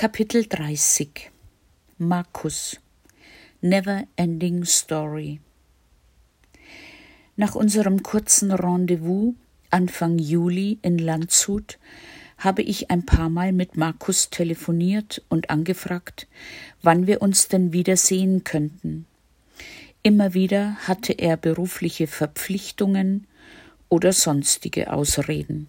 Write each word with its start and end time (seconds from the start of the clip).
Kapitel 0.00 0.46
30 0.46 1.32
Markus 1.98 2.78
Never 3.60 4.04
Ending 4.14 4.64
Story 4.64 5.40
Nach 7.34 7.56
unserem 7.56 8.04
kurzen 8.04 8.52
Rendezvous 8.52 9.34
Anfang 9.70 10.20
Juli 10.20 10.78
in 10.82 10.98
Landshut 10.98 11.80
habe 12.36 12.62
ich 12.62 12.92
ein 12.92 13.06
paar 13.06 13.28
Mal 13.28 13.50
mit 13.50 13.76
Markus 13.76 14.30
telefoniert 14.30 15.20
und 15.28 15.50
angefragt, 15.50 16.28
wann 16.80 17.08
wir 17.08 17.20
uns 17.20 17.48
denn 17.48 17.72
wieder 17.72 17.96
sehen 17.96 18.44
könnten. 18.44 19.04
Immer 20.04 20.32
wieder 20.32 20.76
hatte 20.86 21.12
er 21.12 21.36
berufliche 21.36 22.06
Verpflichtungen 22.06 23.26
oder 23.88 24.12
sonstige 24.12 24.92
Ausreden. 24.92 25.68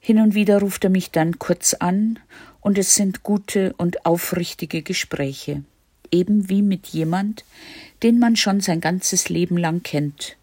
Hin 0.00 0.18
und 0.18 0.34
wieder 0.34 0.60
ruft 0.60 0.84
er 0.84 0.90
mich 0.90 1.10
dann 1.10 1.38
kurz 1.38 1.74
an 1.74 2.18
und 2.60 2.78
es 2.78 2.94
sind 2.94 3.22
gute 3.22 3.74
und 3.74 4.06
aufrichtige 4.06 4.80
Gespräche, 4.82 5.62
eben 6.10 6.48
wie 6.48 6.62
mit 6.62 6.86
jemand, 6.88 7.44
den 8.02 8.18
man 8.18 8.36
schon 8.36 8.60
sein 8.60 8.80
ganzes 8.80 9.28
Leben 9.28 9.58
lang 9.58 9.82
kennt. 9.82 10.36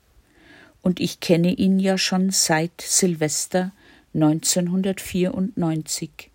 Und 0.83 0.99
ich 0.99 1.19
kenne 1.19 1.53
ihn 1.53 1.79
ja 1.79 1.97
schon 1.97 2.29
seit 2.29 2.81
Silvester 2.81 3.71
1994. 4.13 6.29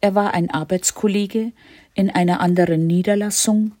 Er 0.00 0.14
war 0.14 0.32
ein 0.34 0.50
Arbeitskollege 0.50 1.52
in 1.94 2.10
einer 2.10 2.40
anderen 2.40 2.86
Niederlassung 2.86 3.72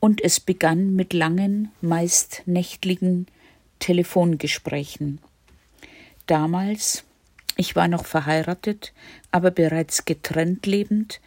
und 0.00 0.24
es 0.24 0.40
begann 0.40 0.96
mit 0.96 1.12
langen, 1.12 1.70
meist 1.80 2.42
nächtlichen 2.46 3.28
Telefongesprächen. 3.78 5.20
Damals, 6.26 7.04
ich 7.60 7.76
war 7.76 7.88
noch 7.88 8.06
verheiratet, 8.06 8.94
aber 9.32 9.50
bereits 9.50 10.06
getrennt 10.06 10.64
lebend, 10.64 11.20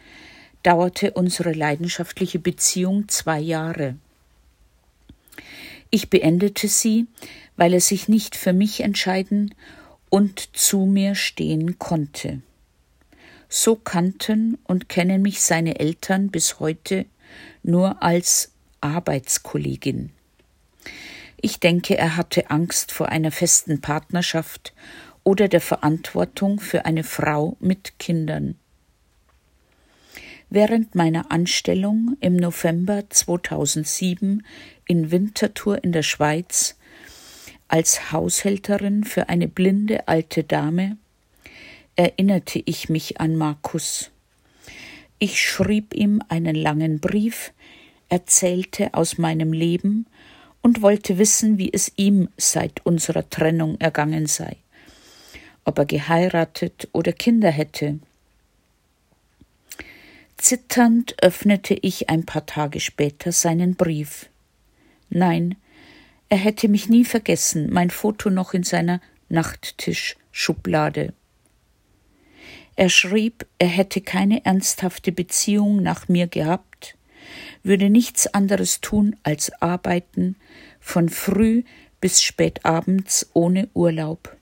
dauerte 0.64 1.12
unsere 1.12 1.52
leidenschaftliche 1.52 2.40
Beziehung 2.40 3.08
zwei 3.08 3.38
Jahre. 3.38 3.94
Ich 5.90 6.10
beendete 6.10 6.66
sie, 6.66 7.06
weil 7.56 7.72
er 7.72 7.80
sich 7.80 8.08
nicht 8.08 8.34
für 8.34 8.52
mich 8.52 8.80
entscheiden 8.80 9.54
und 10.10 10.56
zu 10.56 10.86
mir 10.86 11.14
stehen 11.14 11.78
konnte. 11.78 12.42
So 13.48 13.76
kannten 13.76 14.58
und 14.64 14.88
kennen 14.88 15.22
mich 15.22 15.40
seine 15.40 15.78
Eltern 15.78 16.32
bis 16.32 16.58
heute 16.58 17.06
nur 17.62 18.02
als 18.02 18.50
Arbeitskollegin. 18.80 20.10
Ich 21.40 21.60
denke, 21.60 21.96
er 21.96 22.16
hatte 22.16 22.50
Angst 22.50 22.90
vor 22.90 23.10
einer 23.10 23.30
festen 23.30 23.80
Partnerschaft 23.80 24.72
oder 25.24 25.48
der 25.48 25.62
Verantwortung 25.62 26.60
für 26.60 26.84
eine 26.84 27.02
Frau 27.02 27.56
mit 27.58 27.98
Kindern. 27.98 28.56
Während 30.50 30.94
meiner 30.94 31.32
Anstellung 31.32 32.16
im 32.20 32.36
November 32.36 33.04
2007 33.08 34.46
in 34.86 35.10
Winterthur 35.10 35.82
in 35.82 35.92
der 35.92 36.02
Schweiz 36.02 36.76
als 37.66 38.12
Haushälterin 38.12 39.04
für 39.04 39.28
eine 39.30 39.48
blinde 39.48 40.06
alte 40.06 40.44
Dame 40.44 40.98
erinnerte 41.96 42.62
ich 42.64 42.88
mich 42.88 43.20
an 43.20 43.36
Markus. 43.36 44.10
Ich 45.18 45.40
schrieb 45.40 45.94
ihm 45.94 46.20
einen 46.28 46.54
langen 46.54 47.00
Brief, 47.00 47.52
erzählte 48.08 48.92
aus 48.94 49.16
meinem 49.16 49.52
Leben 49.52 50.06
und 50.60 50.82
wollte 50.82 51.18
wissen, 51.18 51.56
wie 51.56 51.72
es 51.72 51.90
ihm 51.96 52.28
seit 52.36 52.84
unserer 52.84 53.28
Trennung 53.30 53.80
ergangen 53.80 54.26
sei 54.26 54.56
ob 55.64 55.78
er 55.78 55.86
geheiratet 55.86 56.88
oder 56.92 57.12
Kinder 57.12 57.50
hätte. 57.50 57.98
Zitternd 60.36 61.22
öffnete 61.22 61.74
ich 61.74 62.10
ein 62.10 62.26
paar 62.26 62.46
Tage 62.46 62.80
später 62.80 63.32
seinen 63.32 63.76
Brief. 63.76 64.28
Nein, 65.08 65.56
er 66.28 66.38
hätte 66.38 66.68
mich 66.68 66.88
nie 66.88 67.04
vergessen, 67.04 67.72
mein 67.72 67.90
Foto 67.90 68.30
noch 68.30 68.54
in 68.54 68.62
seiner 68.62 69.00
Nachttischschublade. 69.28 71.12
Er 72.76 72.88
schrieb, 72.88 73.46
er 73.58 73.68
hätte 73.68 74.00
keine 74.00 74.44
ernsthafte 74.44 75.12
Beziehung 75.12 75.82
nach 75.82 76.08
mir 76.08 76.26
gehabt, 76.26 76.96
würde 77.62 77.88
nichts 77.88 78.26
anderes 78.26 78.80
tun 78.80 79.16
als 79.22 79.52
arbeiten, 79.62 80.36
von 80.80 81.08
früh 81.08 81.62
bis 82.00 82.22
spät 82.22 82.64
abends 82.64 83.30
ohne 83.32 83.68
Urlaub. 83.74 84.33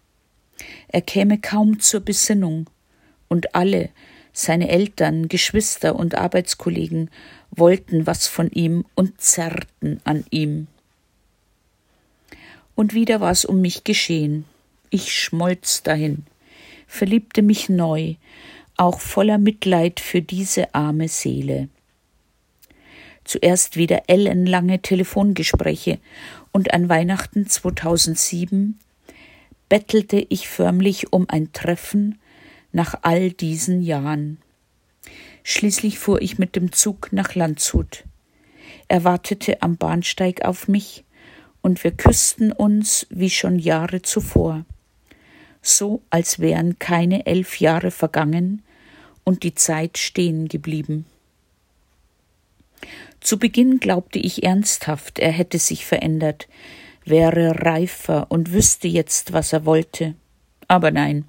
Er 0.88 1.02
käme 1.02 1.38
kaum 1.38 1.80
zur 1.80 2.00
Besinnung, 2.00 2.68
und 3.28 3.54
alle, 3.54 3.88
seine 4.34 4.68
Eltern, 4.68 5.28
Geschwister 5.28 5.96
und 5.96 6.14
Arbeitskollegen, 6.14 7.10
wollten 7.50 8.06
was 8.06 8.26
von 8.26 8.50
ihm 8.50 8.84
und 8.94 9.20
zerrten 9.20 10.00
an 10.04 10.24
ihm. 10.30 10.66
Und 12.74 12.94
wieder 12.94 13.20
war 13.20 13.30
es 13.30 13.44
um 13.44 13.60
mich 13.60 13.84
geschehen. 13.84 14.44
Ich 14.90 15.14
schmolz 15.14 15.82
dahin, 15.82 16.24
verliebte 16.86 17.40
mich 17.40 17.68
neu, 17.68 18.16
auch 18.76 19.00
voller 19.00 19.38
Mitleid 19.38 20.00
für 20.00 20.20
diese 20.20 20.74
arme 20.74 21.08
Seele. 21.08 21.68
Zuerst 23.24 23.76
wieder 23.76 24.02
ellenlange 24.08 24.82
Telefongespräche 24.82 25.98
und 26.52 26.74
an 26.74 26.88
Weihnachten 26.88 27.46
2007 27.46 28.78
bettelte 29.72 30.26
ich 30.28 30.50
förmlich 30.50 31.14
um 31.14 31.24
ein 31.30 31.50
Treffen 31.54 32.18
nach 32.72 32.94
all 33.00 33.30
diesen 33.30 33.80
Jahren. 33.80 34.36
Schließlich 35.44 35.98
fuhr 35.98 36.20
ich 36.20 36.36
mit 36.36 36.56
dem 36.56 36.72
Zug 36.72 37.10
nach 37.10 37.34
Landshut. 37.34 38.04
Er 38.88 39.04
wartete 39.04 39.62
am 39.62 39.78
Bahnsteig 39.78 40.44
auf 40.44 40.68
mich, 40.68 41.04
und 41.62 41.84
wir 41.84 41.92
küssten 41.92 42.52
uns 42.52 43.06
wie 43.08 43.30
schon 43.30 43.58
Jahre 43.58 44.02
zuvor, 44.02 44.66
so 45.62 46.02
als 46.10 46.38
wären 46.38 46.78
keine 46.78 47.24
elf 47.24 47.58
Jahre 47.58 47.92
vergangen 47.92 48.62
und 49.24 49.42
die 49.42 49.54
Zeit 49.54 49.96
stehen 49.96 50.48
geblieben. 50.48 51.06
Zu 53.20 53.38
Beginn 53.38 53.80
glaubte 53.80 54.18
ich 54.18 54.42
ernsthaft, 54.42 55.18
er 55.18 55.32
hätte 55.32 55.58
sich 55.58 55.86
verändert, 55.86 56.46
wäre 57.04 57.64
reifer 57.64 58.26
und 58.30 58.52
wüsste 58.52 58.88
jetzt, 58.88 59.32
was 59.32 59.52
er 59.52 59.64
wollte. 59.64 60.14
Aber 60.68 60.90
nein, 60.90 61.26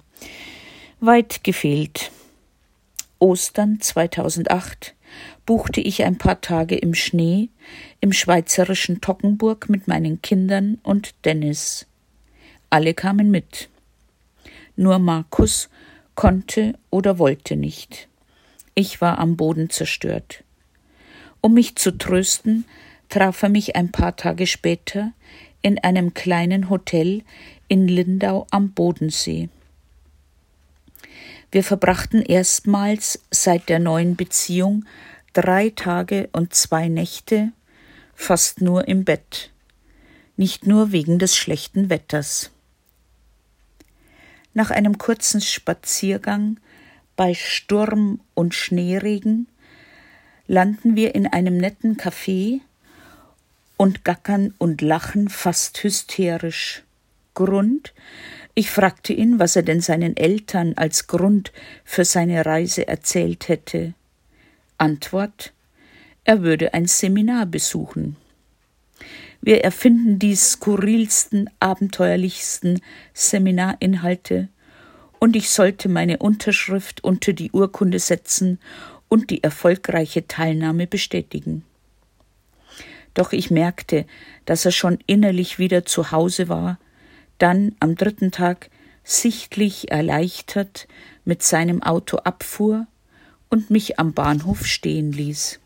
weit 1.00 1.44
gefehlt. 1.44 2.10
Ostern 3.18 3.80
2008 3.80 4.94
buchte 5.46 5.80
ich 5.80 6.02
ein 6.04 6.18
paar 6.18 6.40
Tage 6.40 6.76
im 6.76 6.94
Schnee 6.94 7.48
im 8.00 8.12
schweizerischen 8.12 9.00
Toggenburg 9.00 9.68
mit 9.68 9.88
meinen 9.88 10.20
Kindern 10.22 10.78
und 10.82 11.14
Dennis. 11.24 11.86
Alle 12.70 12.94
kamen 12.94 13.30
mit. 13.30 13.68
Nur 14.76 14.98
Markus 14.98 15.68
konnte 16.14 16.74
oder 16.90 17.18
wollte 17.18 17.56
nicht. 17.56 18.08
Ich 18.74 19.00
war 19.00 19.18
am 19.18 19.36
Boden 19.36 19.70
zerstört. 19.70 20.42
Um 21.40 21.54
mich 21.54 21.76
zu 21.76 21.96
trösten, 21.96 22.64
traf 23.08 23.42
er 23.42 23.48
mich 23.48 23.76
ein 23.76 23.92
paar 23.92 24.16
Tage 24.16 24.46
später 24.46 25.12
in 25.64 25.78
einem 25.78 26.12
kleinen 26.12 26.68
Hotel 26.68 27.22
in 27.68 27.88
Lindau 27.88 28.46
am 28.50 28.72
Bodensee. 28.72 29.48
Wir 31.50 31.64
verbrachten 31.64 32.20
erstmals 32.20 33.24
seit 33.30 33.70
der 33.70 33.78
neuen 33.78 34.14
Beziehung 34.14 34.84
drei 35.32 35.70
Tage 35.70 36.28
und 36.32 36.52
zwei 36.54 36.88
Nächte 36.88 37.50
fast 38.14 38.60
nur 38.60 38.86
im 38.88 39.04
Bett, 39.04 39.52
nicht 40.36 40.66
nur 40.66 40.92
wegen 40.92 41.18
des 41.18 41.34
schlechten 41.34 41.88
Wetters. 41.88 42.50
Nach 44.52 44.70
einem 44.70 44.98
kurzen 44.98 45.40
Spaziergang 45.40 46.60
bei 47.16 47.32
Sturm 47.32 48.20
und 48.34 48.54
Schneeregen 48.54 49.48
landen 50.46 50.94
wir 50.94 51.14
in 51.14 51.26
einem 51.26 51.56
netten 51.56 51.96
Café 51.96 52.60
und 53.76 54.04
gackern 54.04 54.54
und 54.58 54.80
lachen 54.82 55.28
fast 55.28 55.82
hysterisch. 55.82 56.82
Grund? 57.34 57.92
Ich 58.54 58.70
fragte 58.70 59.12
ihn, 59.12 59.38
was 59.38 59.56
er 59.56 59.62
denn 59.62 59.80
seinen 59.80 60.16
Eltern 60.16 60.74
als 60.76 61.06
Grund 61.06 61.52
für 61.84 62.04
seine 62.04 62.46
Reise 62.46 62.86
erzählt 62.86 63.48
hätte. 63.48 63.94
Antwort 64.78 65.52
er 66.24 66.42
würde 66.42 66.72
ein 66.72 66.86
Seminar 66.86 67.44
besuchen. 67.44 68.16
Wir 69.42 69.62
erfinden 69.62 70.18
die 70.18 70.34
skurrilsten, 70.34 71.50
abenteuerlichsten 71.60 72.80
Seminarinhalte, 73.12 74.48
und 75.18 75.36
ich 75.36 75.50
sollte 75.50 75.88
meine 75.88 76.18
Unterschrift 76.18 77.04
unter 77.04 77.32
die 77.32 77.50
Urkunde 77.50 77.98
setzen 77.98 78.58
und 79.08 79.30
die 79.30 79.42
erfolgreiche 79.42 80.26
Teilnahme 80.26 80.86
bestätigen. 80.86 81.64
Doch 83.14 83.32
ich 83.32 83.50
merkte, 83.50 84.06
dass 84.44 84.64
er 84.64 84.72
schon 84.72 84.98
innerlich 85.06 85.58
wieder 85.58 85.84
zu 85.84 86.10
Hause 86.10 86.48
war. 86.48 86.78
Dann 87.38 87.74
am 87.80 87.94
dritten 87.94 88.32
Tag 88.32 88.70
sichtlich 89.04 89.90
erleichtert 89.90 90.88
mit 91.24 91.42
seinem 91.42 91.82
Auto 91.82 92.18
abfuhr 92.18 92.86
und 93.48 93.70
mich 93.70 93.98
am 93.98 94.12
Bahnhof 94.12 94.66
stehen 94.66 95.12
ließ. 95.12 95.60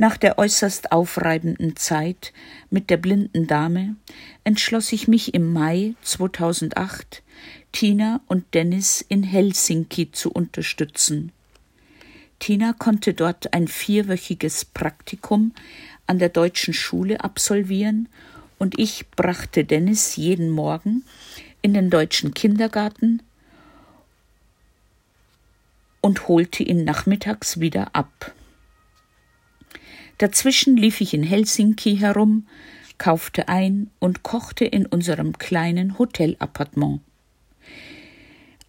Nach 0.00 0.16
der 0.16 0.38
äußerst 0.38 0.92
aufreibenden 0.92 1.74
Zeit 1.74 2.32
mit 2.70 2.88
der 2.88 2.98
blinden 2.98 3.48
Dame 3.48 3.96
entschloss 4.44 4.92
ich 4.92 5.08
mich 5.08 5.34
im 5.34 5.52
Mai 5.52 5.94
2008, 6.02 7.24
Tina 7.72 8.20
und 8.28 8.54
Dennis 8.54 9.04
in 9.08 9.24
Helsinki 9.24 10.12
zu 10.12 10.30
unterstützen. 10.30 11.32
Tina 12.38 12.72
konnte 12.72 13.14
dort 13.14 13.52
ein 13.52 13.68
vierwöchiges 13.68 14.64
Praktikum 14.64 15.52
an 16.06 16.18
der 16.18 16.28
deutschen 16.28 16.72
Schule 16.72 17.22
absolvieren 17.22 18.08
und 18.58 18.78
ich 18.78 19.08
brachte 19.10 19.64
Dennis 19.64 20.16
jeden 20.16 20.50
Morgen 20.50 21.04
in 21.62 21.74
den 21.74 21.90
deutschen 21.90 22.34
Kindergarten 22.34 23.22
und 26.00 26.28
holte 26.28 26.62
ihn 26.62 26.84
nachmittags 26.84 27.60
wieder 27.60 27.94
ab. 27.94 28.32
Dazwischen 30.18 30.76
lief 30.76 31.00
ich 31.00 31.14
in 31.14 31.22
Helsinki 31.22 31.96
herum, 31.96 32.46
kaufte 32.98 33.48
ein 33.48 33.90
und 33.98 34.22
kochte 34.22 34.64
in 34.64 34.86
unserem 34.86 35.38
kleinen 35.38 35.98
Hotelappartement. 35.98 37.00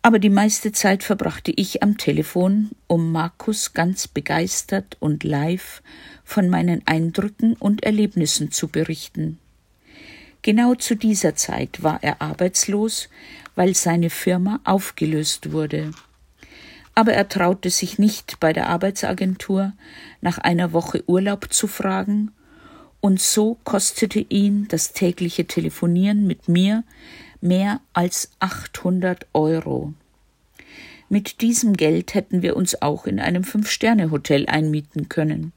Aber 0.10 0.18
die 0.18 0.32
meiste 0.32 0.72
Zeit 0.72 1.04
verbrachte 1.04 1.54
ich 1.56 1.84
am 1.84 2.00
Telefon, 2.00 2.72
um 2.88 3.12
Markus 3.12 3.76
ganz 3.76 4.08
begeistert 4.08 4.98
und 5.00 5.24
live 5.24 5.84
von 6.24 6.50
meinen 6.50 6.82
Eindrücken 6.88 7.54
und 7.54 7.84
Erlebnissen 7.84 8.50
zu 8.50 8.70
berichten. 8.70 9.38
Genau 10.42 10.74
zu 10.74 10.96
dieser 10.96 11.36
Zeit 11.36 11.84
war 11.84 12.02
er 12.02 12.24
arbeitslos, 12.24 13.08
weil 13.54 13.76
seine 13.76 14.10
Firma 14.10 14.60
aufgelöst 14.64 15.52
wurde 15.52 15.92
aber 16.96 17.14
er 17.14 17.30
traute 17.30 17.70
sich 17.70 17.98
nicht 17.98 18.42
bei 18.42 18.52
der 18.52 18.68
Arbeitsagentur 18.68 19.72
nach 20.20 20.38
einer 20.38 20.74
Woche 20.74 21.02
Urlaub 21.08 21.54
zu 21.54 21.68
fragen, 21.68 22.32
und 23.00 23.22
so 23.22 23.58
kostete 23.64 24.20
ihn 24.20 24.68
das 24.68 24.92
tägliche 24.92 25.46
Telefonieren 25.46 26.28
mit 26.28 26.50
mir 26.50 26.84
mehr 27.42 27.82
als 27.94 28.32
800 28.40 29.28
Euro. 29.34 29.94
Mit 31.10 31.42
diesem 31.42 31.74
Geld 31.76 32.14
hätten 32.14 32.42
wir 32.42 32.56
uns 32.56 32.82
auch 32.82 33.06
in 33.08 33.20
einem 33.20 33.44
Fünf-Sterne-Hotel 33.44 34.46
einmieten 34.46 35.10
können. 35.10 35.54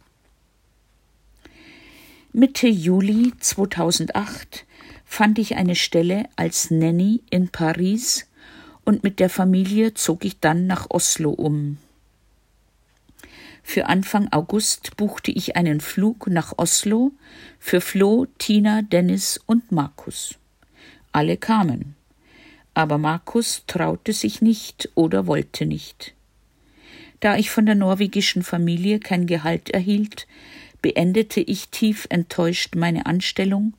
Mitte 2.32 2.66
Juli 2.68 3.32
2008 3.38 4.64
fand 5.04 5.38
ich 5.38 5.56
eine 5.56 5.74
Stelle 5.74 6.24
als 6.36 6.70
Nanny 6.70 7.22
in 7.28 7.50
Paris 7.50 8.26
und 8.84 9.04
mit 9.04 9.20
der 9.20 9.28
Familie 9.28 9.92
zog 9.92 10.24
ich 10.24 10.40
dann 10.40 10.66
nach 10.66 10.86
Oslo 10.88 11.30
um. 11.30 11.76
Für 13.62 13.86
Anfang 13.86 14.32
August 14.32 14.96
buchte 14.96 15.30
ich 15.30 15.56
einen 15.56 15.80
Flug 15.80 16.26
nach 16.28 16.54
Oslo 16.56 17.12
für 17.58 17.82
Flo, 17.82 18.26
Tina, 18.38 18.80
Dennis 18.80 19.38
und 19.46 19.70
Markus. 19.70 20.36
Alle 21.12 21.36
kamen. 21.36 21.94
Aber 22.74 22.98
Markus 22.98 23.64
traute 23.66 24.12
sich 24.12 24.40
nicht 24.40 24.88
oder 24.94 25.26
wollte 25.26 25.66
nicht. 25.66 26.14
Da 27.20 27.36
ich 27.36 27.50
von 27.50 27.66
der 27.66 27.74
norwegischen 27.76 28.42
Familie 28.42 28.98
kein 28.98 29.26
Gehalt 29.26 29.70
erhielt, 29.70 30.26
beendete 30.80 31.40
ich 31.40 31.68
tief 31.68 32.06
enttäuscht 32.10 32.74
meine 32.74 33.06
Anstellung 33.06 33.74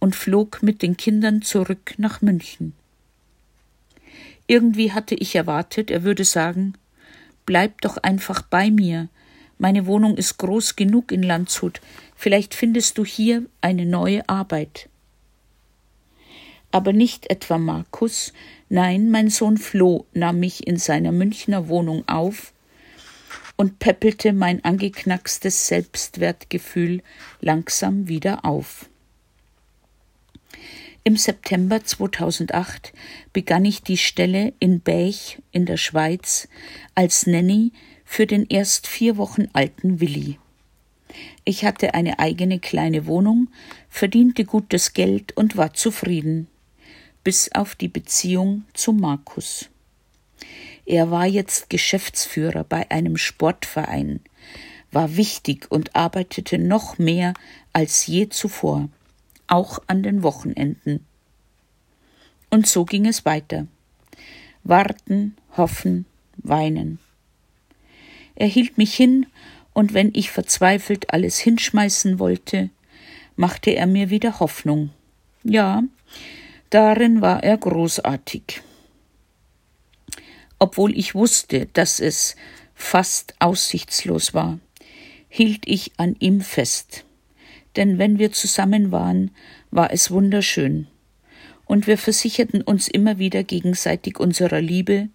und 0.00 0.16
flog 0.16 0.62
mit 0.62 0.82
den 0.82 0.96
Kindern 0.96 1.42
zurück 1.42 1.94
nach 1.98 2.20
München. 2.20 2.72
Irgendwie 4.48 4.90
hatte 4.92 5.14
ich 5.14 5.36
erwartet, 5.36 5.90
er 5.92 6.02
würde 6.02 6.24
sagen 6.24 6.74
Bleib 7.46 7.80
doch 7.80 7.96
einfach 7.96 8.42
bei 8.42 8.70
mir. 8.70 9.08
Meine 9.58 9.86
Wohnung 9.86 10.16
ist 10.16 10.38
groß 10.38 10.76
genug 10.76 11.12
in 11.12 11.22
Landshut. 11.22 11.80
Vielleicht 12.16 12.54
findest 12.54 12.98
du 12.98 13.04
hier 13.04 13.44
eine 13.60 13.86
neue 13.86 14.28
Arbeit. 14.28 14.89
Aber 16.70 16.92
nicht 16.92 17.30
etwa 17.30 17.58
Markus, 17.58 18.32
nein, 18.68 19.10
mein 19.10 19.28
Sohn 19.28 19.58
Flo 19.58 20.06
nahm 20.12 20.40
mich 20.40 20.66
in 20.66 20.76
seiner 20.76 21.12
Münchner 21.12 21.68
Wohnung 21.68 22.06
auf 22.06 22.52
und 23.56 23.78
peppelte 23.78 24.32
mein 24.32 24.64
angeknackstes 24.64 25.66
Selbstwertgefühl 25.66 27.02
langsam 27.40 28.08
wieder 28.08 28.44
auf. 28.44 28.88
Im 31.02 31.16
September 31.16 31.82
2008 31.82 32.92
begann 33.32 33.64
ich 33.64 33.82
die 33.82 33.96
Stelle 33.96 34.52
in 34.60 34.80
Bäch 34.80 35.38
in 35.50 35.66
der 35.66 35.78
Schweiz 35.78 36.46
als 36.94 37.26
Nanny 37.26 37.72
für 38.04 38.26
den 38.26 38.46
erst 38.46 38.86
vier 38.86 39.16
Wochen 39.16 39.48
alten 39.54 40.00
Willi. 40.00 40.38
Ich 41.44 41.64
hatte 41.64 41.94
eine 41.94 42.18
eigene 42.18 42.60
kleine 42.60 43.06
Wohnung, 43.06 43.48
verdiente 43.88 44.44
gutes 44.44 44.92
Geld 44.92 45.36
und 45.36 45.56
war 45.56 45.72
zufrieden, 45.72 46.48
bis 47.24 47.52
auf 47.52 47.74
die 47.74 47.88
Beziehung 47.88 48.64
zu 48.74 48.92
Markus. 48.92 49.68
Er 50.86 51.10
war 51.10 51.26
jetzt 51.26 51.70
Geschäftsführer 51.70 52.64
bei 52.64 52.90
einem 52.90 53.16
Sportverein, 53.16 54.20
war 54.90 55.16
wichtig 55.16 55.70
und 55.70 55.94
arbeitete 55.94 56.58
noch 56.58 56.98
mehr 56.98 57.34
als 57.72 58.06
je 58.06 58.28
zuvor 58.28 58.88
auch 59.46 59.80
an 59.88 60.02
den 60.02 60.22
Wochenenden. 60.22 61.04
Und 62.50 62.66
so 62.66 62.84
ging 62.84 63.06
es 63.06 63.24
weiter. 63.24 63.66
Warten, 64.62 65.36
hoffen, 65.56 66.06
weinen. 66.36 66.98
Er 68.34 68.46
hielt 68.46 68.78
mich 68.78 68.94
hin, 68.94 69.26
und 69.72 69.94
wenn 69.94 70.10
ich 70.14 70.30
verzweifelt 70.30 71.12
alles 71.12 71.38
hinschmeißen 71.38 72.18
wollte, 72.18 72.70
machte 73.36 73.70
er 73.70 73.86
mir 73.86 74.10
wieder 74.10 74.40
Hoffnung. 74.40 74.90
Ja, 75.44 75.82
darin 76.70 77.20
war 77.20 77.42
er 77.42 77.56
großartig. 77.56 78.62
Obwohl 80.58 80.96
ich 80.96 81.14
wusste, 81.14 81.66
dass 81.72 82.00
es 82.00 82.36
fast 82.74 83.34
aussichtslos 83.38 84.34
war, 84.34 84.58
hielt 85.28 85.66
ich 85.66 85.92
an 85.96 86.16
ihm 86.18 86.40
fest 86.40 87.04
denn 87.76 87.98
wenn 87.98 88.18
wir 88.18 88.32
zusammen 88.32 88.92
waren, 88.92 89.30
war 89.70 89.92
es 89.92 90.10
wunderschön. 90.10 90.86
Und 91.66 91.86
wir 91.86 91.98
versicherten 91.98 92.62
uns 92.62 92.88
immer 92.88 93.18
wieder 93.18 93.44
gegenseitig 93.44 94.18
unserer 94.18 94.60
Liebe, 94.60 95.08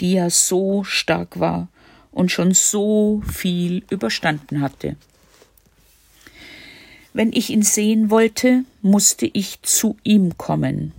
die 0.00 0.12
ja 0.12 0.28
so 0.28 0.84
stark 0.84 1.40
war 1.40 1.68
und 2.10 2.30
schon 2.30 2.52
so 2.52 3.22
viel 3.26 3.84
überstanden 3.90 4.60
hatte. 4.60 4.96
Wenn 7.12 7.32
ich 7.32 7.50
ihn 7.50 7.62
sehen 7.62 8.10
wollte, 8.10 8.64
musste 8.82 9.26
ich 9.26 9.62
zu 9.62 9.96
ihm 10.04 10.36
kommen. 10.36 10.92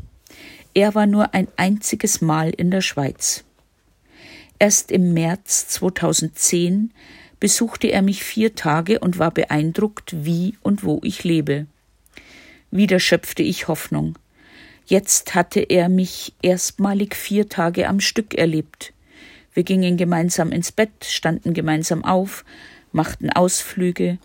Er 0.74 0.96
war 0.96 1.06
nur 1.06 1.34
ein 1.34 1.48
einziges 1.56 2.22
Mal 2.22 2.50
in 2.50 2.72
der 2.72 2.82
Schweiz. 2.82 3.44
Erst 4.60 4.92
im 4.92 5.14
März 5.14 5.68
2010 5.70 6.92
besuchte 7.40 7.88
er 7.88 8.02
mich 8.02 8.24
vier 8.24 8.56
Tage 8.56 9.00
und 9.00 9.18
war 9.18 9.32
beeindruckt, 9.32 10.26
wie 10.26 10.58
und 10.62 10.84
wo 10.84 11.00
ich 11.04 11.24
lebe. 11.24 11.66
Wieder 12.72 13.00
schöpfte 13.00 13.42
ich 13.42 13.68
Hoffnung. 13.68 14.18
Jetzt 14.86 15.36
hatte 15.36 15.62
er 15.62 15.88
mich 15.88 16.34
erstmalig 16.42 17.16
vier 17.16 17.48
Tage 17.48 17.88
am 17.88 18.00
Stück 18.00 18.34
erlebt. 18.34 18.94
Wir 19.54 19.64
gingen 19.64 19.98
gemeinsam 19.98 20.52
ins 20.52 20.72
Bett, 20.72 21.06
standen 21.06 21.54
gemeinsam 21.54 22.04
auf, 22.04 22.44
machten 22.92 23.30
Ausflüge, 23.30 24.18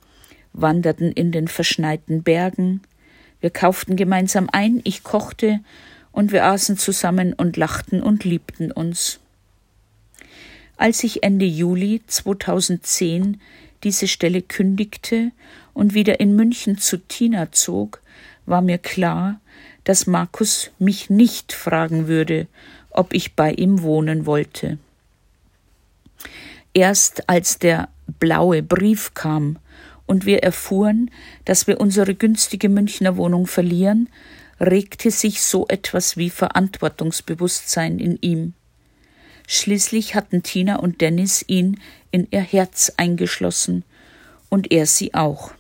wanderten 0.55 1.13
in 1.13 1.31
den 1.31 1.49
verschneiten 1.49 2.23
Bergen, 2.23 2.81
wir 3.41 3.51
kauften 3.51 3.97
gemeinsam 3.97 4.49
ein, 4.51 4.81
ich 4.85 5.03
kochte, 5.03 5.61
und 6.13 6.33
wir 6.33 6.47
aßen 6.47 6.79
zusammen 6.79 7.35
und 7.35 7.59
lachten 7.59 8.03
und 8.03 8.25
liebten 8.25 8.73
uns. 8.73 9.19
Als 10.79 11.05
ich 11.05 11.23
Ende 11.23 11.45
Juli 11.45 12.01
2010 12.07 13.41
diese 13.83 14.09
Stelle 14.09 14.41
kündigte 14.41 15.33
und 15.75 15.93
wieder 15.93 16.21
in 16.21 16.37
München 16.37 16.79
zu 16.79 16.97
Tina 16.99 17.53
zog, 17.53 18.01
war 18.47 18.63
mir 18.63 18.79
klar, 18.79 19.41
dass 19.85 20.07
Markus 20.07 20.71
mich 20.79 21.11
nicht 21.11 21.53
fragen 21.53 22.09
würde, 22.09 22.47
ob 22.91 23.13
ich 23.13 23.35
bei 23.35 23.53
ihm 23.53 23.83
wohnen 23.83 24.25
wollte. 24.25 24.79
Erst 26.73 27.29
als 27.29 27.59
der 27.59 27.89
blaue 28.19 28.63
Brief 28.63 29.15
kam 29.15 29.59
und 30.07 30.27
wir 30.27 30.43
erfuhren, 30.43 31.11
dass 31.45 31.67
wir 31.67 31.81
unsere 31.81 32.15
günstige 32.15 32.69
Münchner 32.69 33.17
Wohnung 33.17 33.47
verlieren, 33.47 34.09
regte 34.61 35.11
sich 35.11 35.43
so 35.43 35.67
etwas 35.69 36.17
wie 36.17 36.31
Verantwortungsbewusstsein 36.31 37.99
in 37.99 38.19
ihm. 38.21 38.55
Schließlich 39.47 40.15
hatten 40.15 40.43
Tina 40.43 40.77
und 40.77 41.01
Dennis 41.01 41.45
ihn 41.47 41.81
in 42.11 42.29
ihr 42.31 42.41
Herz 42.41 42.93
eingeschlossen 42.97 43.85
und 44.49 44.73
er 44.73 44.87
sie 44.87 45.15
auch. 45.15 45.53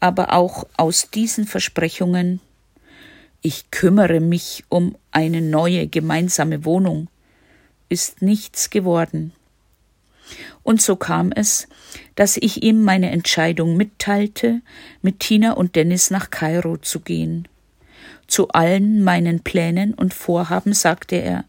Aber 0.00 0.32
auch 0.32 0.66
aus 0.76 1.10
diesen 1.10 1.46
Versprechungen 1.46 2.40
Ich 3.42 3.70
kümmere 3.70 4.20
mich 4.20 4.64
um 4.68 4.96
eine 5.12 5.40
neue 5.40 5.86
gemeinsame 5.86 6.64
Wohnung. 6.64 7.08
Ist 7.88 8.22
nichts 8.22 8.70
geworden. 8.70 9.32
Und 10.62 10.82
so 10.82 10.96
kam 10.96 11.32
es, 11.32 11.68
dass 12.14 12.36
ich 12.36 12.62
ihm 12.62 12.82
meine 12.82 13.10
Entscheidung 13.10 13.76
mitteilte, 13.76 14.60
mit 15.02 15.20
Tina 15.20 15.52
und 15.52 15.76
Dennis 15.76 16.10
nach 16.10 16.30
Kairo 16.30 16.76
zu 16.76 17.00
gehen. 17.00 17.48
Zu 18.26 18.48
allen 18.48 19.02
meinen 19.02 19.40
Plänen 19.40 19.94
und 19.94 20.12
Vorhaben 20.14 20.74
sagte 20.74 21.16
er 21.16 21.44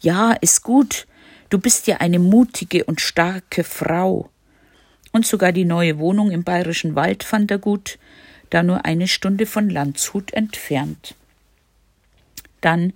Ja, 0.00 0.32
ist 0.32 0.62
gut, 0.62 1.06
du 1.50 1.58
bist 1.58 1.86
ja 1.86 1.96
eine 1.98 2.18
mutige 2.18 2.84
und 2.84 3.00
starke 3.00 3.64
Frau. 3.64 4.30
Und 5.12 5.26
sogar 5.26 5.52
die 5.52 5.64
neue 5.64 5.98
Wohnung 5.98 6.30
im 6.30 6.44
bayerischen 6.44 6.94
Wald 6.94 7.24
fand 7.24 7.50
er 7.50 7.58
gut, 7.58 7.98
da 8.50 8.62
nur 8.62 8.84
eine 8.84 9.08
Stunde 9.08 9.46
von 9.46 9.70
Landshut 9.70 10.32
entfernt. 10.32 11.14
Dann 12.60 12.92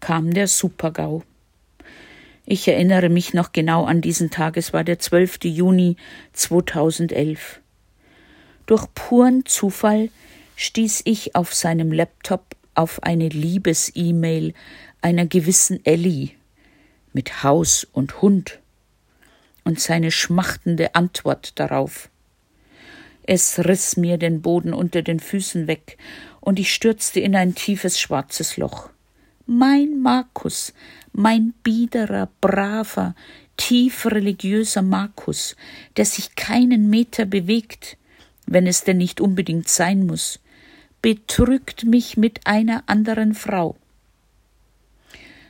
kam 0.00 0.32
der 0.32 0.48
Supergau. 0.48 1.22
Ich 2.52 2.66
erinnere 2.66 3.10
mich 3.10 3.32
noch 3.32 3.52
genau 3.52 3.84
an 3.84 4.00
diesen 4.00 4.32
Tag, 4.32 4.56
es 4.56 4.72
war 4.72 4.82
der 4.82 4.98
12. 4.98 5.44
Juni 5.44 5.94
2011. 6.32 7.60
Durch 8.66 8.92
puren 8.92 9.46
Zufall 9.46 10.08
stieß 10.56 11.02
ich 11.04 11.36
auf 11.36 11.54
seinem 11.54 11.92
Laptop 11.92 12.56
auf 12.74 13.04
eine 13.04 13.28
Liebes-E-Mail 13.28 14.52
einer 15.00 15.26
gewissen 15.26 15.86
Ellie 15.86 16.30
mit 17.12 17.44
Haus 17.44 17.86
und 17.92 18.20
Hund 18.20 18.58
und 19.62 19.78
seine 19.78 20.10
schmachtende 20.10 20.96
Antwort 20.96 21.56
darauf. 21.60 22.10
Es 23.22 23.60
riss 23.60 23.96
mir 23.96 24.18
den 24.18 24.42
Boden 24.42 24.74
unter 24.74 25.02
den 25.02 25.20
Füßen 25.20 25.68
weg, 25.68 25.98
und 26.40 26.58
ich 26.58 26.74
stürzte 26.74 27.20
in 27.20 27.36
ein 27.36 27.54
tiefes 27.54 28.00
schwarzes 28.00 28.56
Loch. 28.56 28.90
Mein 29.46 30.00
Markus, 30.00 30.72
mein 31.12 31.54
biederer, 31.62 32.28
braver, 32.40 33.14
tief 33.56 34.06
religiöser 34.06 34.82
Markus, 34.82 35.56
der 35.96 36.04
sich 36.04 36.34
keinen 36.36 36.88
Meter 36.88 37.24
bewegt, 37.24 37.96
wenn 38.46 38.66
es 38.66 38.84
denn 38.84 38.98
nicht 38.98 39.20
unbedingt 39.20 39.68
sein 39.68 40.06
muss, 40.06 40.40
betrügt 41.02 41.84
mich 41.84 42.16
mit 42.16 42.46
einer 42.46 42.84
anderen 42.86 43.34
Frau. 43.34 43.76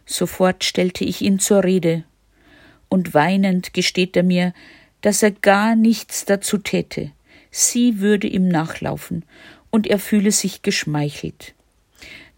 Sofort 0.06 0.64
stellte 0.64 1.04
ich 1.04 1.22
ihn 1.22 1.38
zur 1.38 1.64
Rede, 1.64 2.04
und 2.88 3.14
weinend 3.14 3.72
gesteht 3.72 4.16
er 4.16 4.24
mir, 4.24 4.52
dass 5.00 5.22
er 5.22 5.30
gar 5.30 5.76
nichts 5.76 6.24
dazu 6.24 6.58
täte, 6.58 7.12
sie 7.50 8.00
würde 8.00 8.26
ihm 8.26 8.48
nachlaufen, 8.48 9.24
und 9.70 9.86
er 9.86 9.98
fühle 9.98 10.32
sich 10.32 10.62
geschmeichelt. 10.62 11.54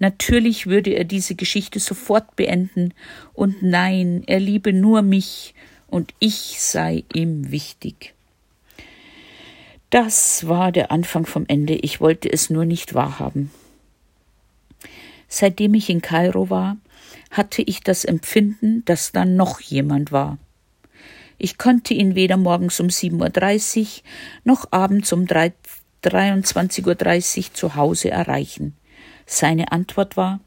Natürlich 0.03 0.67
würde 0.67 0.91
er 0.91 1.05
diese 1.05 1.37
Geschichte 1.37 1.79
sofort 1.79 2.35
beenden, 2.35 2.93
und 3.35 3.63
nein, 3.63 4.25
er 4.27 4.41
liebe 4.41 4.73
nur 4.73 5.01
mich, 5.01 5.55
und 5.87 6.13
ich 6.19 6.61
sei 6.61 7.05
ihm 7.15 7.53
wichtig. 7.53 8.13
Das 9.91 10.49
war 10.49 10.73
der 10.73 10.91
Anfang 10.91 11.25
vom 11.25 11.45
Ende, 11.47 11.75
ich 11.75 12.01
wollte 12.01 12.33
es 12.33 12.51
nur 12.51 12.65
nicht 12.65 12.95
wahrhaben. 12.95 13.53
Seitdem 15.29 15.75
ich 15.75 15.89
in 15.89 16.03
Kairo 16.03 16.51
war, 16.51 16.79
hatte 17.31 17.63
ich 17.63 17.81
das 17.81 18.05
Empfinden, 18.05 18.85
dass 18.85 19.13
da 19.13 19.25
noch 19.25 19.61
jemand 19.61 20.11
war. 20.11 20.37
Ich 21.39 21.59
konnte 21.59 21.95
ihn 21.95 22.17
weder 22.17 22.39
morgens 22.39 22.81
um 22.81 22.89
7.30 22.89 23.79
Uhr 23.79 23.87
noch 24.43 24.67
abends 24.73 25.13
um 25.13 25.27
23.30 25.27 27.39
Uhr 27.39 27.55
zu 27.55 27.77
Hause 27.77 28.11
erreichen. 28.11 28.75
Seine 29.27 29.73
Antwort 29.73 30.17
war 30.17 30.41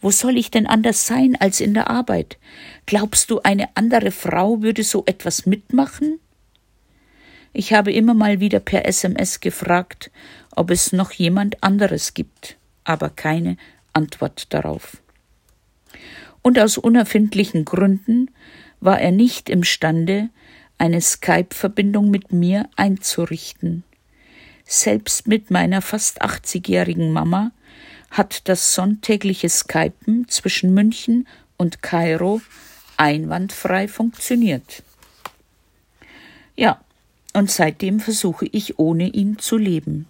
Wo 0.00 0.10
soll 0.10 0.36
ich 0.36 0.50
denn 0.50 0.66
anders 0.66 1.06
sein 1.06 1.36
als 1.38 1.60
in 1.60 1.74
der 1.74 1.90
Arbeit? 1.90 2.38
Glaubst 2.86 3.30
du, 3.30 3.40
eine 3.40 3.68
andere 3.76 4.10
Frau 4.10 4.62
würde 4.62 4.82
so 4.82 5.04
etwas 5.06 5.46
mitmachen? 5.46 6.18
Ich 7.52 7.72
habe 7.72 7.92
immer 7.92 8.14
mal 8.14 8.40
wieder 8.40 8.60
per 8.60 8.86
SMS 8.86 9.40
gefragt, 9.40 10.10
ob 10.54 10.70
es 10.70 10.92
noch 10.92 11.12
jemand 11.12 11.62
anderes 11.62 12.14
gibt, 12.14 12.56
aber 12.84 13.10
keine 13.10 13.56
Antwort 13.92 14.52
darauf 14.54 15.02
und 16.42 16.58
aus 16.58 16.78
unerfindlichen 16.78 17.64
Gründen 17.64 18.30
war 18.80 19.00
er 19.00 19.12
nicht 19.12 19.48
imstande, 19.48 20.30
eine 20.78 21.00
Skype-Verbindung 21.00 22.10
mit 22.10 22.32
mir 22.32 22.68
einzurichten. 22.76 23.84
Selbst 24.72 25.26
mit 25.26 25.50
meiner 25.50 25.82
fast 25.82 26.22
80-jährigen 26.22 27.12
Mama 27.12 27.50
hat 28.08 28.48
das 28.48 28.72
sonntägliche 28.72 29.48
Skypen 29.48 30.28
zwischen 30.28 30.72
München 30.72 31.26
und 31.56 31.82
Kairo 31.82 32.40
einwandfrei 32.96 33.88
funktioniert. 33.88 34.84
Ja, 36.54 36.80
und 37.32 37.50
seitdem 37.50 37.98
versuche 37.98 38.46
ich 38.46 38.78
ohne 38.78 39.08
ihn 39.08 39.40
zu 39.40 39.56
leben. 39.56 40.06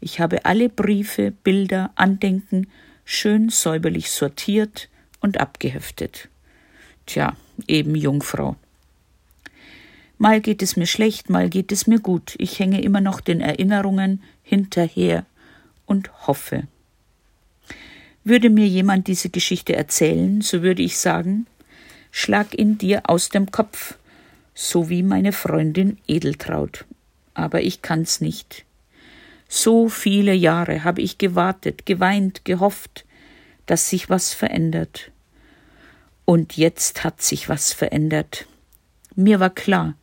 Ich 0.00 0.20
habe 0.20 0.44
alle 0.44 0.68
Briefe, 0.68 1.32
Bilder, 1.32 1.90
Andenken 1.96 2.68
schön 3.04 3.48
säuberlich 3.48 4.12
sortiert 4.12 4.88
und 5.18 5.40
abgeheftet. 5.40 6.28
Tja, 7.06 7.36
eben 7.66 7.96
Jungfrau. 7.96 8.54
Mal 10.18 10.40
geht 10.40 10.62
es 10.62 10.76
mir 10.76 10.86
schlecht, 10.86 11.30
mal 11.30 11.48
geht 11.48 11.70
es 11.70 11.86
mir 11.86 12.00
gut. 12.00 12.34
Ich 12.38 12.58
hänge 12.58 12.80
immer 12.80 13.00
noch 13.00 13.20
den 13.20 13.40
Erinnerungen 13.40 14.20
hinterher 14.42 15.24
und 15.86 16.26
hoffe. 16.26 16.64
Würde 18.24 18.50
mir 18.50 18.66
jemand 18.66 19.06
diese 19.06 19.30
Geschichte 19.30 19.76
erzählen, 19.76 20.40
so 20.40 20.62
würde 20.62 20.82
ich 20.82 20.98
sagen, 20.98 21.46
schlag 22.10 22.58
ihn 22.58 22.78
dir 22.78 23.08
aus 23.08 23.28
dem 23.28 23.52
Kopf, 23.52 23.96
so 24.54 24.88
wie 24.88 25.04
meine 25.04 25.32
Freundin 25.32 25.98
Edeltraut. 26.08 26.84
Aber 27.34 27.62
ich 27.62 27.80
kann's 27.80 28.20
nicht. 28.20 28.64
So 29.48 29.88
viele 29.88 30.34
Jahre 30.34 30.82
habe 30.82 31.00
ich 31.00 31.16
gewartet, 31.16 31.86
geweint, 31.86 32.44
gehofft, 32.44 33.06
dass 33.66 33.88
sich 33.88 34.10
was 34.10 34.34
verändert. 34.34 35.12
Und 36.24 36.56
jetzt 36.56 37.04
hat 37.04 37.22
sich 37.22 37.48
was 37.48 37.72
verändert. 37.72 38.46
Mir 39.14 39.40
war 39.40 39.50
klar, 39.50 39.94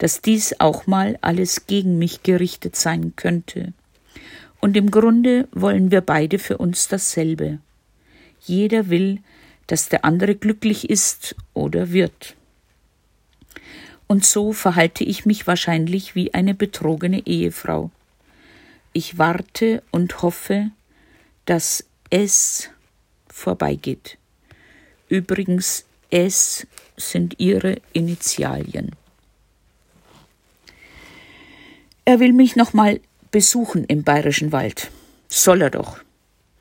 dass 0.00 0.22
dies 0.22 0.58
auch 0.60 0.86
mal 0.86 1.18
alles 1.20 1.66
gegen 1.66 1.98
mich 1.98 2.22
gerichtet 2.22 2.74
sein 2.74 3.12
könnte. 3.16 3.74
Und 4.58 4.74
im 4.76 4.90
Grunde 4.90 5.46
wollen 5.52 5.90
wir 5.90 6.00
beide 6.00 6.38
für 6.38 6.56
uns 6.56 6.88
dasselbe. 6.88 7.58
Jeder 8.40 8.88
will, 8.88 9.18
dass 9.66 9.90
der 9.90 10.06
andere 10.06 10.34
glücklich 10.34 10.88
ist 10.88 11.36
oder 11.52 11.92
wird. 11.92 12.34
Und 14.06 14.24
so 14.24 14.54
verhalte 14.54 15.04
ich 15.04 15.26
mich 15.26 15.46
wahrscheinlich 15.46 16.14
wie 16.14 16.32
eine 16.32 16.54
betrogene 16.54 17.26
Ehefrau. 17.26 17.90
Ich 18.94 19.18
warte 19.18 19.82
und 19.90 20.22
hoffe, 20.22 20.70
dass 21.44 21.84
es 22.08 22.70
vorbeigeht. 23.28 24.16
Übrigens, 25.10 25.84
S 26.08 26.66
sind 26.96 27.38
ihre 27.38 27.76
Initialien. 27.92 28.92
Er 32.04 32.20
will 32.20 32.32
mich 32.32 32.56
noch 32.56 32.72
mal 32.72 33.00
besuchen 33.30 33.84
im 33.84 34.02
bayerischen 34.02 34.52
Wald. 34.52 34.90
Soll 35.28 35.62
er 35.62 35.70
doch. 35.70 35.98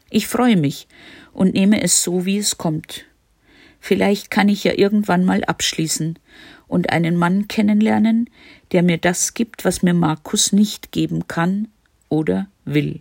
Ich 0.10 0.28
freue 0.28 0.58
mich 0.58 0.88
und 1.34 1.54
nehme 1.54 1.82
es 1.82 2.04
so, 2.04 2.26
wie 2.26 2.38
es 2.38 2.58
kommt. 2.58 3.06
Vielleicht 3.80 4.30
kann 4.30 4.50
ich 4.50 4.64
ja 4.64 4.74
irgendwann 4.74 5.24
mal 5.24 5.44
abschließen 5.44 6.20
und 6.68 6.90
einen 6.92 7.16
Mann 7.16 7.48
kennenlernen, 7.48 8.30
der 8.72 8.84
mir 8.84 8.98
das 8.98 9.34
gibt, 9.34 9.66
was 9.66 9.82
mir 9.82 9.94
Markus 9.94 10.52
nicht 10.52 10.92
geben 10.92 11.28
kann 11.28 11.70
oder 12.10 12.48
will. 12.66 13.00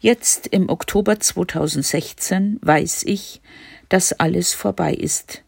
Jetzt 0.00 0.46
im 0.46 0.68
Oktober 0.68 1.18
2016 1.18 2.58
weiß 2.62 3.02
ich, 3.04 3.40
dass 3.88 4.12
alles 4.12 4.54
vorbei 4.54 4.94
ist. 4.94 5.42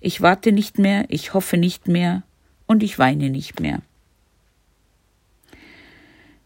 Ich 0.00 0.22
warte 0.22 0.52
nicht 0.52 0.78
mehr, 0.78 1.04
ich 1.08 1.34
hoffe 1.34 1.58
nicht 1.58 1.86
mehr 1.86 2.22
und 2.66 2.82
ich 2.82 2.98
weine 2.98 3.28
nicht 3.28 3.60
mehr. 3.60 3.82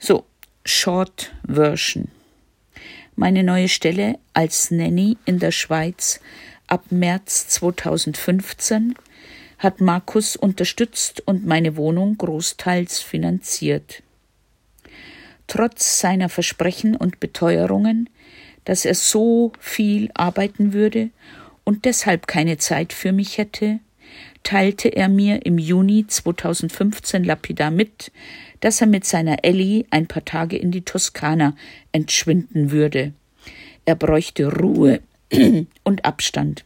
So, 0.06 0.26
Short 0.66 1.32
Version. 1.46 2.08
Meine 3.16 3.42
neue 3.42 3.70
Stelle 3.70 4.18
als 4.34 4.70
Nanny 4.70 5.16
in 5.24 5.38
der 5.38 5.50
Schweiz 5.50 6.20
ab 6.66 6.84
März 6.90 7.48
2015 7.48 8.96
hat 9.58 9.80
Markus 9.80 10.36
unterstützt 10.36 11.22
und 11.26 11.46
meine 11.46 11.76
Wohnung 11.76 12.18
großteils 12.18 13.00
finanziert 13.00 14.02
trotz 15.46 16.00
seiner 16.00 16.28
Versprechen 16.28 16.96
und 16.96 17.20
Beteuerungen, 17.20 18.08
dass 18.64 18.84
er 18.84 18.94
so 18.94 19.52
viel 19.58 20.10
arbeiten 20.14 20.72
würde 20.72 21.10
und 21.64 21.84
deshalb 21.84 22.26
keine 22.26 22.58
Zeit 22.58 22.92
für 22.92 23.12
mich 23.12 23.38
hätte, 23.38 23.80
teilte 24.42 24.88
er 24.88 25.08
mir 25.08 25.44
im 25.46 25.58
Juni 25.58 26.06
2015 26.06 27.24
lapidar 27.24 27.70
mit, 27.70 28.12
dass 28.60 28.80
er 28.80 28.86
mit 28.86 29.04
seiner 29.04 29.44
Ellie 29.44 29.84
ein 29.90 30.06
paar 30.06 30.24
Tage 30.24 30.56
in 30.56 30.70
die 30.70 30.82
Toskana 30.82 31.54
entschwinden 31.92 32.70
würde. 32.70 33.12
er 33.84 33.96
bräuchte 33.96 34.46
Ruhe 34.46 35.00
und 35.84 36.04
Abstand. 36.04 36.64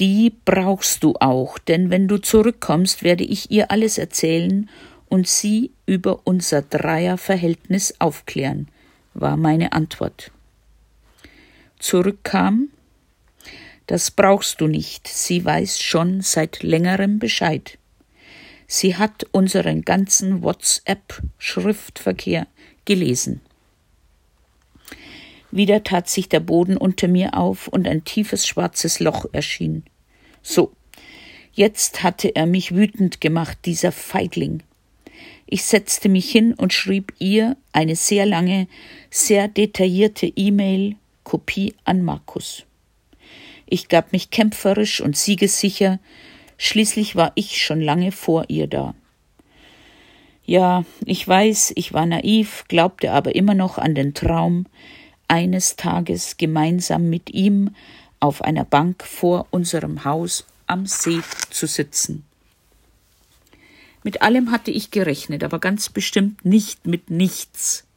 Die 0.00 0.32
brauchst 0.44 1.04
du 1.04 1.14
auch, 1.20 1.58
denn 1.58 1.90
wenn 1.90 2.08
du 2.08 2.18
zurückkommst, 2.18 3.02
werde 3.02 3.24
ich 3.24 3.50
ihr 3.50 3.70
alles 3.70 3.98
erzählen 3.98 4.68
und 5.08 5.28
sie 5.28 5.70
über 5.86 6.20
unser 6.24 6.62
Dreierverhältnis 6.62 7.94
aufklären, 8.00 8.68
war 9.14 9.36
meine 9.36 9.72
Antwort. 9.72 10.32
Zurückkam, 11.78 12.70
das 13.86 14.10
brauchst 14.10 14.60
du 14.60 14.66
nicht, 14.66 15.08
sie 15.08 15.44
weiß 15.44 15.80
schon 15.80 16.22
seit 16.22 16.62
längerem 16.62 17.18
Bescheid. 17.18 17.78
Sie 18.66 18.96
hat 18.96 19.26
unseren 19.32 19.82
ganzen 19.82 20.42
WhatsApp-Schriftverkehr 20.42 22.46
gelesen. 22.84 23.40
Wieder 25.50 25.84
tat 25.84 26.08
sich 26.08 26.28
der 26.28 26.40
Boden 26.40 26.76
unter 26.76 27.06
mir 27.06 27.34
auf 27.34 27.68
und 27.68 27.86
ein 27.86 28.04
tiefes 28.04 28.46
schwarzes 28.46 29.00
Loch 29.00 29.26
erschien. 29.32 29.84
So, 30.42 30.72
jetzt 31.52 32.02
hatte 32.02 32.34
er 32.34 32.46
mich 32.46 32.74
wütend 32.74 33.20
gemacht, 33.20 33.58
dieser 33.64 33.92
Feigling. 33.92 34.62
Ich 35.46 35.64
setzte 35.64 36.08
mich 36.08 36.30
hin 36.30 36.54
und 36.54 36.72
schrieb 36.72 37.12
ihr 37.18 37.56
eine 37.72 37.96
sehr 37.96 38.26
lange, 38.26 38.66
sehr 39.10 39.46
detaillierte 39.46 40.26
E-Mail, 40.26 40.96
Kopie 41.22 41.74
an 41.84 42.02
Markus. 42.02 42.64
Ich 43.74 43.88
gab 43.88 44.12
mich 44.12 44.30
kämpferisch 44.30 45.00
und 45.00 45.16
siegessicher, 45.16 45.98
schließlich 46.58 47.16
war 47.16 47.32
ich 47.34 47.60
schon 47.60 47.80
lange 47.80 48.12
vor 48.12 48.44
ihr 48.46 48.68
da. 48.68 48.94
Ja, 50.46 50.84
ich 51.04 51.26
weiß, 51.26 51.72
ich 51.74 51.92
war 51.92 52.06
naiv, 52.06 52.66
glaubte 52.68 53.10
aber 53.10 53.34
immer 53.34 53.54
noch 53.54 53.76
an 53.76 53.96
den 53.96 54.14
Traum, 54.14 54.66
eines 55.26 55.74
Tages 55.74 56.36
gemeinsam 56.36 57.10
mit 57.10 57.30
ihm 57.30 57.74
auf 58.20 58.42
einer 58.42 58.64
Bank 58.64 59.02
vor 59.02 59.48
unserem 59.50 60.04
Haus 60.04 60.46
am 60.68 60.86
See 60.86 61.18
zu 61.50 61.66
sitzen. 61.66 62.24
Mit 64.04 64.22
allem 64.22 64.52
hatte 64.52 64.70
ich 64.70 64.92
gerechnet, 64.92 65.42
aber 65.42 65.58
ganz 65.58 65.88
bestimmt 65.88 66.44
nicht 66.44 66.86
mit 66.86 67.10
nichts. 67.10 67.88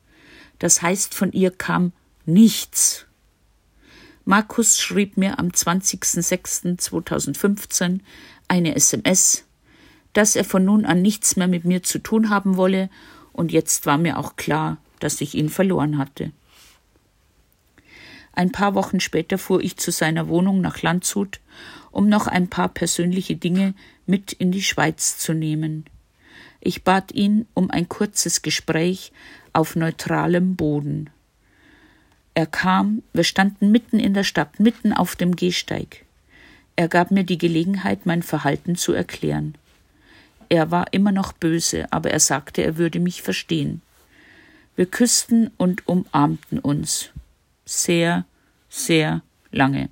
Das 0.57 0.81
heißt, 0.81 1.13
von 1.13 1.31
ihr 1.34 1.51
kam 1.51 1.91
nichts. 2.25 3.07
Markus 4.29 4.77
schrieb 4.77 5.15
mir 5.15 5.39
am 5.39 5.48
20.06.2015 5.48 8.01
eine 8.50 8.75
SMS, 8.75 9.46
dass 10.12 10.36
er 10.36 10.43
von 10.43 10.65
nun 10.65 10.84
an 10.84 11.01
nichts 11.01 11.38
mehr 11.38 11.48
mit 11.48 11.63
mir 11.63 11.81
zu 11.81 12.00
tun 12.00 12.29
haben 12.29 12.57
wolle, 12.57 12.89
und 13.31 13.53
jetzt 13.53 13.86
war 13.86 13.98
mir 13.98 14.19
auch 14.19 14.36
klar, 14.36 14.79
dass 15.00 15.22
ich 15.22 15.34
ihn 15.34 15.48
verloren 15.48 15.98
hatte. 15.98 16.34
Ein 18.34 18.51
paar 18.51 18.75
Wochen 18.75 19.00
später 19.00 19.38
fuhr 19.38 19.63
ich 19.63 19.77
zu 19.77 19.91
seiner 19.91 20.27
Wohnung 20.27 20.60
nach 20.60 20.81
Landshut, 20.81 21.39
um 21.91 22.10
noch 22.10 22.27
ein 22.27 22.50
paar 22.50 22.67
persönliche 22.67 23.38
Dinge 23.38 23.75
mit 24.05 24.34
in 24.34 24.51
die 24.51 24.62
Schweiz 24.62 25.19
zu 25.19 25.31
nehmen. 25.31 25.86
Ich 26.60 26.84
bat 26.84 27.13
ihn 27.13 27.48
um 27.53 27.72
ein 27.72 27.88
kurzes 27.88 28.41
Gespräch 28.41 29.13
auf 29.53 29.77
neutralem 29.77 30.57
Boden. 30.57 31.12
Er 32.38 32.46
kam, 32.46 33.01
wir 33.13 33.24
standen 33.24 33.72
mitten 33.72 34.00
in 34.00 34.13
der 34.13 34.24
Stadt, 34.24 34.60
mitten 34.60 34.94
auf 34.94 35.15
dem 35.15 35.36
Gehsteig. 35.36 36.06
Er 36.75 36.88
gab 36.88 37.10
mir 37.10 37.24
die 37.24 37.39
Gelegenheit, 37.39 38.06
mein 38.06 38.22
Verhalten 38.22 38.75
zu 38.75 38.94
erklären. 38.94 39.56
Er 40.48 40.70
war 40.70 40.94
immer 40.94 41.12
noch 41.12 41.34
böse, 41.34 41.91
aber 41.91 42.12
er 42.12 42.20
sagte, 42.20 42.62
er 42.62 42.77
würde 42.77 43.00
mich 43.00 43.24
verstehen. 43.24 43.82
Wir 44.75 44.86
küssten 44.86 45.50
und 45.58 45.88
umarmten 45.88 46.60
uns 46.60 47.10
sehr, 47.65 48.24
sehr 48.70 49.24
lange. 49.51 49.89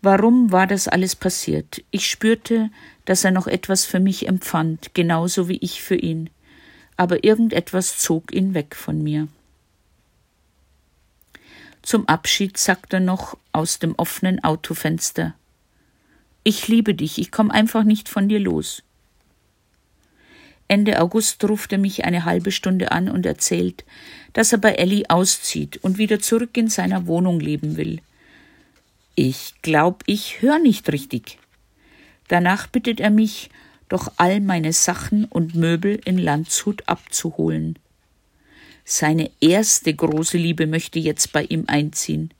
Warum 0.00 0.52
war 0.52 0.66
das 0.66 0.88
alles 0.88 1.16
passiert? 1.16 1.84
Ich 1.90 2.06
spürte, 2.06 2.70
dass 3.04 3.24
er 3.24 3.30
noch 3.30 3.46
etwas 3.46 3.84
für 3.84 4.00
mich 4.00 4.26
empfand, 4.26 4.94
genauso 4.94 5.50
wie 5.50 5.58
ich 5.58 5.82
für 5.82 5.96
ihn, 5.96 6.30
aber 6.96 7.24
irgendetwas 7.24 7.98
zog 7.98 8.32
ihn 8.32 8.54
weg 8.54 8.74
von 8.74 9.02
mir. 9.02 9.28
Zum 11.84 12.08
Abschied 12.08 12.56
sagte 12.56 12.96
er 12.96 13.00
noch 13.00 13.36
aus 13.52 13.78
dem 13.78 13.94
offenen 13.96 14.42
Autofenster 14.42 15.34
Ich 16.42 16.66
liebe 16.66 16.94
dich, 16.94 17.18
ich 17.18 17.30
komme 17.30 17.52
einfach 17.52 17.84
nicht 17.84 18.08
von 18.08 18.26
dir 18.26 18.40
los. 18.40 18.82
Ende 20.66 20.98
August 20.98 21.44
ruft 21.44 21.72
er 21.72 21.78
mich 21.78 22.06
eine 22.06 22.24
halbe 22.24 22.52
Stunde 22.52 22.90
an 22.90 23.10
und 23.10 23.26
erzählt, 23.26 23.84
dass 24.32 24.50
er 24.50 24.58
bei 24.58 24.72
Ellie 24.72 25.10
auszieht 25.10 25.76
und 25.76 25.98
wieder 25.98 26.20
zurück 26.20 26.56
in 26.56 26.68
seiner 26.68 27.06
Wohnung 27.06 27.38
leben 27.38 27.76
will. 27.76 28.00
Ich 29.14 29.52
glaub, 29.60 30.04
ich 30.06 30.40
hör 30.40 30.58
nicht 30.58 30.90
richtig. 30.90 31.38
Danach 32.28 32.66
bittet 32.66 32.98
er 32.98 33.10
mich, 33.10 33.50
doch 33.90 34.10
all 34.16 34.40
meine 34.40 34.72
Sachen 34.72 35.26
und 35.26 35.54
Möbel 35.54 36.00
in 36.06 36.16
Landshut 36.16 36.88
abzuholen. 36.88 37.78
Seine 38.84 39.30
erste 39.40 39.94
große 39.94 40.36
Liebe 40.36 40.66
möchte 40.66 40.98
jetzt 40.98 41.32
bei 41.32 41.44
ihm 41.44 41.64
einziehen. 41.66 42.30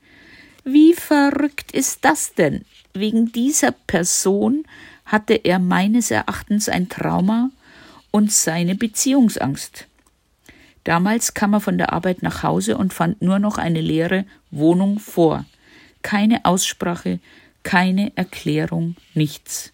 Wie 0.64 0.94
verrückt 0.94 1.72
ist 1.72 2.04
das 2.04 2.34
denn? 2.34 2.64
Wegen 2.92 3.32
dieser 3.32 3.72
Person 3.72 4.64
hatte 5.04 5.34
er 5.34 5.58
meines 5.58 6.10
Erachtens 6.10 6.68
ein 6.68 6.88
Trauma 6.88 7.50
und 8.10 8.32
seine 8.32 8.74
Beziehungsangst. 8.74 9.86
Damals 10.84 11.32
kam 11.32 11.54
er 11.54 11.60
von 11.60 11.78
der 11.78 11.92
Arbeit 11.92 12.22
nach 12.22 12.42
Hause 12.42 12.76
und 12.76 12.92
fand 12.92 13.22
nur 13.22 13.38
noch 13.38 13.56
eine 13.56 13.80
leere 13.80 14.26
Wohnung 14.50 14.98
vor. 14.98 15.46
Keine 16.02 16.44
Aussprache, 16.44 17.20
keine 17.62 18.12
Erklärung, 18.16 18.96
nichts. 19.14 19.72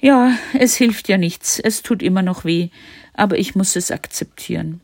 Ja, 0.00 0.32
es 0.54 0.76
hilft 0.76 1.08
ja 1.08 1.18
nichts, 1.18 1.58
es 1.58 1.82
tut 1.82 2.04
immer 2.04 2.22
noch 2.22 2.44
weh, 2.44 2.68
aber 3.14 3.36
ich 3.36 3.56
muss 3.56 3.74
es 3.74 3.90
akzeptieren. 3.90 4.80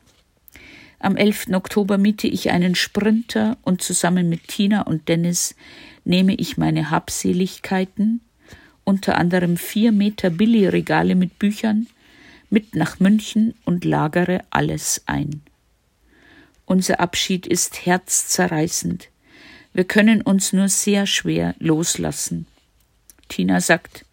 Am 1.05 1.17
11. 1.19 1.49
Oktober 1.53 1.99
miete 1.99 2.27
ich 2.27 2.51
einen 2.51 2.75
Sprinter 2.75 3.59
und 3.61 3.83
zusammen 3.83 4.31
mit 4.31 4.49
Tina 4.49 4.81
und 4.81 5.07
Dennis 5.07 5.55
nehme 6.07 6.35
ich 6.35 6.57
meine 6.57 6.91
Habseligkeiten, 6.91 8.23
unter 8.85 9.19
anderem 9.19 9.59
vier 9.59 9.93
Meter 9.93 10.31
Billigregale 10.31 11.15
mit 11.15 11.39
Büchern, 11.39 11.89
mit 12.49 12.75
nach 12.75 13.01
München 13.01 13.53
und 13.67 13.85
lagere 13.85 14.45
alles 14.49 15.03
ein. 15.05 15.43
Unser 16.65 17.01
Abschied 17.01 17.47
ist 17.47 17.85
herzzerreißend. 17.85 19.11
Wir 19.75 19.85
können 19.85 20.23
uns 20.23 20.55
nur 20.55 20.71
sehr 20.71 21.05
schwer 21.05 21.55
loslassen. 21.59 22.47
Tina 23.29 23.61
sagt, 23.61 24.07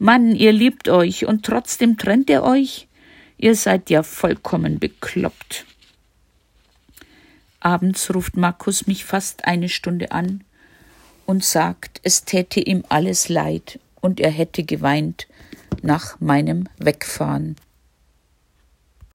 Mann, 0.00 0.34
ihr 0.34 0.50
liebt 0.50 0.88
euch 0.88 1.24
und 1.24 1.46
trotzdem 1.46 1.96
trennt 1.96 2.30
ihr 2.30 2.42
euch? 2.42 2.88
Ihr 3.38 3.54
seid 3.54 3.90
ja 3.90 4.02
vollkommen 4.02 4.80
bekloppt. 4.80 5.66
Abends 7.60 8.12
ruft 8.14 8.36
Markus 8.36 8.86
mich 8.86 9.04
fast 9.04 9.44
eine 9.44 9.68
Stunde 9.68 10.12
an 10.12 10.42
und 11.26 11.44
sagt, 11.44 12.00
es 12.02 12.24
täte 12.24 12.60
ihm 12.60 12.84
alles 12.88 13.28
leid 13.28 13.78
und 14.00 14.18
er 14.18 14.30
hätte 14.30 14.64
geweint 14.64 15.28
nach 15.82 16.18
meinem 16.20 16.68
Wegfahren. 16.78 17.56